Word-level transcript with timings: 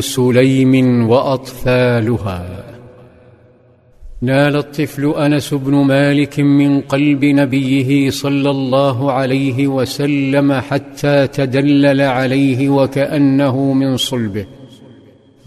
سليم 0.00 1.06
وأطفالها. 1.08 2.64
نال 4.22 4.56
الطفل 4.56 5.14
أنس 5.16 5.54
بن 5.54 5.74
مالك 5.74 6.40
من 6.40 6.80
قلب 6.80 7.24
نبيه 7.24 8.10
صلى 8.10 8.50
الله 8.50 9.12
عليه 9.12 9.66
وسلم 9.66 10.52
حتى 10.52 11.26
تدلل 11.26 12.00
عليه 12.00 12.68
وكأنه 12.68 13.72
من 13.72 13.96
صلبه. 13.96 14.46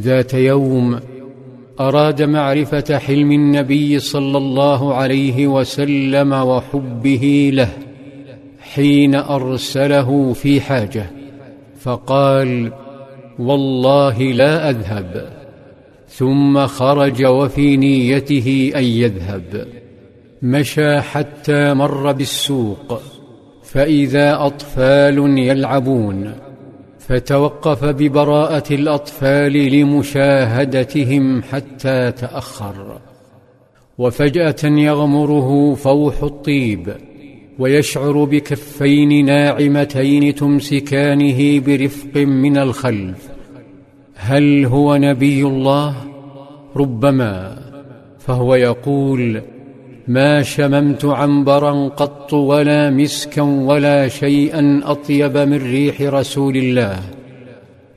ذات 0.00 0.34
يوم 0.34 1.00
أراد 1.80 2.22
معرفة 2.22 2.98
حلم 2.98 3.32
النبي 3.32 3.98
صلى 3.98 4.38
الله 4.38 4.94
عليه 4.94 5.46
وسلم 5.46 6.32
وحبه 6.32 7.50
له 7.54 7.68
حين 8.60 9.14
أرسله 9.14 10.32
في 10.32 10.60
حاجة 10.60 11.10
فقال 11.80 12.72
والله 13.38 14.22
لا 14.22 14.70
أذهب. 14.70 15.28
ثم 16.08 16.66
خرج 16.66 17.24
وفي 17.24 17.76
نيته 17.76 18.72
أن 18.76 18.84
يذهب. 18.84 19.66
مشى 20.42 21.00
حتى 21.00 21.74
مر 21.74 22.12
بالسوق. 22.12 23.02
فإذا 23.62 24.46
أطفال 24.46 25.38
يلعبون 25.38 26.34
فتوقف 26.98 27.84
ببراءة 27.84 28.74
الأطفال 28.74 29.52
لمشاهدتهم 29.52 31.42
حتى 31.42 32.12
تأخر. 32.12 32.98
وفجأة 33.98 34.64
يغمره 34.64 35.74
فوح 35.74 36.22
الطيب. 36.22 36.94
ويشعر 37.62 38.24
بكفين 38.24 39.24
ناعمتين 39.24 40.34
تمسكانه 40.34 41.60
برفق 41.60 42.14
من 42.16 42.56
الخلف. 42.56 43.20
هل 44.16 44.64
هو 44.64 44.96
نبي 44.96 45.42
الله؟ 45.42 45.94
ربما. 46.76 47.58
فهو 48.18 48.54
يقول 48.54 49.42
ما 50.08 50.42
شممت 50.42 51.04
عنبرا 51.04 51.88
قط 51.88 52.32
ولا 52.32 52.90
مسكا 52.90 53.42
ولا 53.42 54.08
شيئا 54.08 54.80
أطيب 54.84 55.36
من 55.36 55.60
ريح 55.70 56.00
رسول 56.00 56.56
الله 56.56 56.98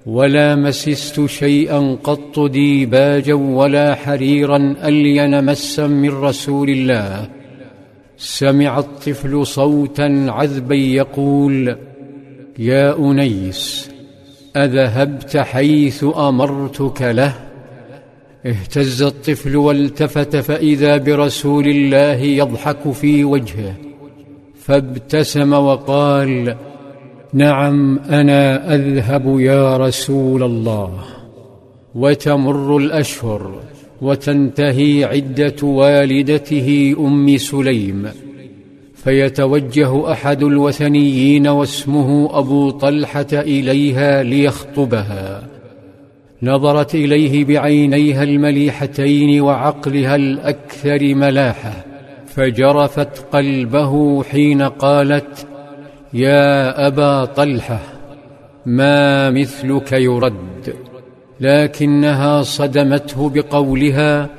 ولا 0.05 0.55
مسست 0.55 1.25
شيئا 1.25 1.97
قط 2.03 2.39
ديباجا 2.39 3.33
ولا 3.33 3.95
حريرا 3.95 4.75
ألين 4.83 5.45
مسا 5.45 5.87
من 5.87 6.09
رسول 6.09 6.69
الله. 6.69 7.44
سمع 8.17 8.79
الطفل 8.79 9.45
صوتا 9.47 10.25
عذبا 10.29 10.75
يقول 10.75 11.75
يا 12.59 12.97
أنيس 12.99 13.89
أذهبت 14.55 15.37
حيث 15.37 16.05
أمرتك 16.17 17.01
له؟ 17.01 17.33
اهتز 18.45 19.01
الطفل 19.01 19.55
والتفت 19.55 20.35
فإذا 20.35 20.97
برسول 20.97 21.67
الله 21.67 22.13
يضحك 22.13 22.91
في 22.91 23.23
وجهه 23.23 23.75
فابتسم 24.55 25.53
وقال 25.53 26.55
نعم 27.33 27.99
أنا 27.99 28.75
أذهب 28.75 29.39
يا 29.39 29.77
رسول 29.77 30.43
الله 30.43 30.99
وتمر 31.95 32.77
الأشهر. 32.77 33.59
وتنتهي 34.05 35.03
عدة 35.03 35.67
والدته 35.67 36.95
أم 36.99 37.37
سليم 37.37 38.09
فيتوجه 38.95 40.11
أحد 40.11 40.43
الوثنيين 40.43 41.47
واسمه 41.47 42.39
أبو 42.39 42.69
طلحة 42.69 43.27
إليها 43.33 44.23
ليخطبها. 44.23 45.43
نظرت 46.43 46.95
إليه 46.95 47.45
بعينيها 47.45 48.23
المليحتين 48.23 49.41
وعقلها 49.41 50.15
الأكثر 50.15 51.15
ملاحة 51.15 51.85
فجرفت 52.27 53.25
قلبه 53.31 54.23
حين 54.23 54.61
قالت 54.61 55.47
يا 56.13 56.87
أبا 56.87 57.25
طلحة 57.25 57.79
ما 58.65 59.29
مثلك 59.29 59.91
يرد؟ 59.91 60.54
لكنها 61.39 62.41
صدمته 62.41 63.29
بقولها 63.29 64.29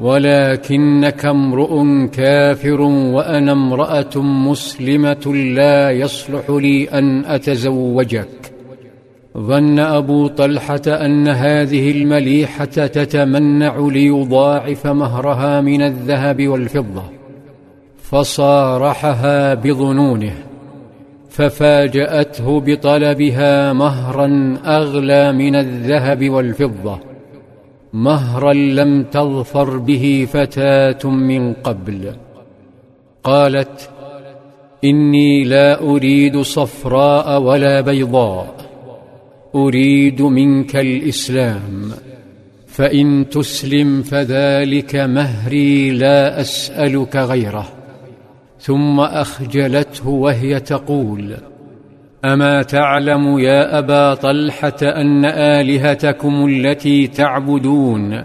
ولكنك 0.00 1.24
امرؤ 1.24 2.06
كافر 2.12 2.80
وأنا 2.80 3.52
امرأة 3.52 4.16
مسلمة 4.16 5.34
لا 5.34 5.90
يصلح 5.90 6.50
لي 6.50 6.90
أن 6.90 7.24
أتزوجك. 7.24 8.52
ظن 9.38 9.78
أبو 9.78 10.26
طلحة 10.26 10.82
أن 10.86 11.28
هذه 11.28 11.90
المليحة 11.90 12.64
تتمنع 12.64 13.78
ليضاعف 13.78 14.86
مهرها 14.86 15.60
من 15.60 15.82
الذهب 15.82 16.48
والفضة 16.48 17.02
فصارحها 18.02 19.54
بظنونه. 19.54 20.34
ففاجأته 21.36 22.60
بطلبها 22.60 23.72
مهرا 23.72 24.58
أغلى 24.66 25.32
من 25.32 25.54
الذهب 25.54 26.30
والفضة 26.30 27.00
مهرا 27.92 28.52
لم 28.52 29.02
تظفر 29.02 29.76
به 29.76 30.28
فتاة 30.32 31.10
من 31.10 31.52
قبل. 31.52 32.12
قالت 33.24 33.90
إني 34.84 35.44
لا 35.44 35.80
أريد 35.80 36.40
صفراء 36.40 37.40
ولا 37.40 37.80
بيضاء 37.80 38.54
أريد 39.54 40.22
منك 40.22 40.76
الإسلام 40.76 41.90
فإن 42.66 43.28
تسلم 43.28 44.02
فذلك 44.02 44.96
مهري 44.96 45.90
لا 45.90 46.40
أسألك 46.40 47.16
غيره. 47.16 47.75
ثم 48.66 49.00
أخجلته 49.00 50.08
وهي 50.08 50.60
تقول 50.60 51.36
أما 52.24 52.62
تعلم 52.62 53.38
يا 53.38 53.78
أبا 53.78 54.14
طلحة 54.14 54.76
أن 54.82 55.24
آلهتكم 55.24 56.46
التي 56.46 57.06
تعبدون 57.06 58.24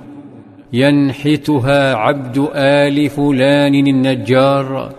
ينحتها 0.74 1.94
عبد 1.94 2.48
آل 2.56 3.10
فلان 3.10 3.76
النجار 3.76 4.92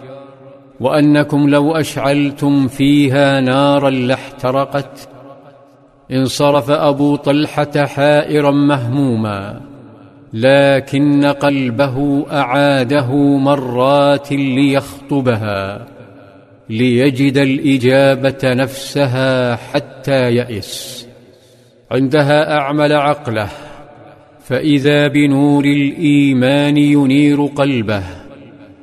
وأنكم 0.80 1.48
لو 1.48 1.76
أشعلتم 1.76 2.68
فيها 2.68 3.40
نارا 3.40 3.90
لاحترقت 3.90 5.08
انصرف 6.12 6.70
أبو 6.70 7.16
طلحة 7.16 7.86
حائرا 7.86 8.50
مهموما. 8.50 9.71
لكن 10.34 11.24
قلبه 11.24 12.26
أعاده 12.32 13.16
مرات 13.38 14.32
ليخطبها 14.32 15.86
ليجد 16.70 17.38
الإجابة 17.38 18.38
نفسها 18.44 19.56
حتى 19.56 20.30
يئس. 20.30 21.06
عندها 21.90 22.58
أعمل 22.58 22.92
عقله 22.92 23.48
فإذا 24.44 25.08
بنور 25.08 25.64
الإيمان 25.64 26.76
ينير 26.76 27.44
قلبه 27.46 28.02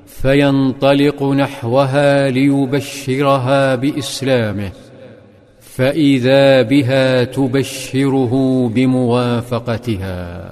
فينطلق 0.06 1.24
نحوها 1.24 2.30
ليبشرها 2.30 3.76
بإسلامه 3.76 4.72
فإذا 5.62 6.62
بها 6.62 7.24
تبشره 7.24 8.68
بموافقتها. 8.76 10.52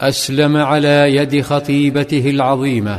أسلم 0.00 0.56
على 0.56 1.16
يد 1.16 1.40
خطيبته 1.40 2.30
العظيمة 2.30 2.98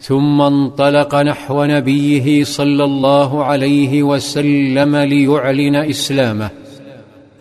ثم 0.00 0.40
انطلق 0.40 1.14
نحو 1.14 1.64
نبيه 1.64 2.44
صلى 2.44 2.84
الله 2.84 3.44
عليه 3.44 4.02
وسلم 4.02 4.96
ليعلن 4.96 5.76
إسلامه. 5.76 6.50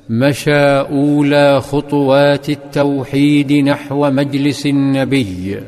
مشى 0.09 0.79
أولى 0.79 1.61
خطوات 1.61 2.49
التوحيد 2.49 3.53
نحو 3.53 4.09
مجلس 4.09 4.65
النبي 4.65 5.59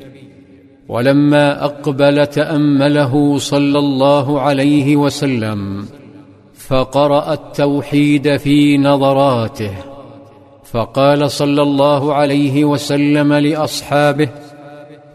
ولما 0.89 1.65
أقبل 1.65 2.27
تأمله 2.27 3.37
صلى 3.37 3.79
الله 3.79 4.41
عليه 4.41 4.95
وسلم 4.95 5.85
فقرأ 6.53 7.33
التوحيد 7.33 8.37
في 8.37 8.77
نظراته. 8.77 9.96
فقال 10.71 11.31
صلى 11.31 11.61
الله 11.61 12.13
عليه 12.13 12.65
وسلم 12.65 13.33
لأصحابه 13.33 14.29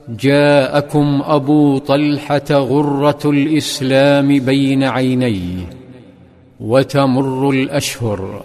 جاءكم 0.08 1.22
أبو 1.26 1.78
طلحة 1.78 2.50
غرة 2.50 3.20
الإسلام 3.24 4.38
بين 4.38 4.84
عينيه 4.84 5.70
وتمر 6.60 7.50
الأشهر 7.50 8.42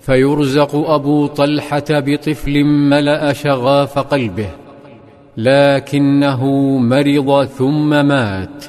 فيرزق 0.00 0.74
أبو 0.90 1.26
طلحة 1.26 1.84
بطفل 1.90 2.64
ملأ 2.64 3.32
شغاف 3.32 3.98
قلبه 3.98 4.48
لكنه 5.36 6.46
مرض 6.78 7.44
ثم 7.44 8.06
مات. 8.06 8.64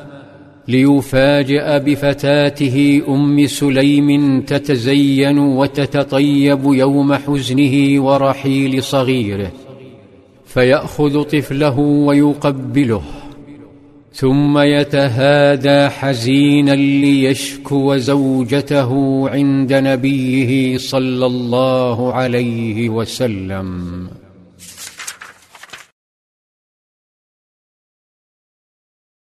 ليفاجا 0.68 1.78
بفتاته 1.78 3.02
أم 3.08 3.48
سليم 3.48 4.42
تتزين 4.42 5.40
وتتطيب 5.40 6.64
يوم 6.64 7.14
حزنه 7.14 8.04
ورحيل 8.06 8.84
صغيره 8.84 9.52
فيأخذ 10.46 11.24
طفله 11.24 11.80
ويقبله 11.80 13.02
ثم 14.14 14.58
يتهادى 14.58 15.90
حزينا 15.90 16.76
ليشكو 16.76 17.98
زوجته 17.98 18.92
عند 19.30 19.74
نبيه 19.74 20.78
صلى 20.78 21.26
الله 21.26 22.14
عليه 22.14 22.90
وسلم. 22.90 24.08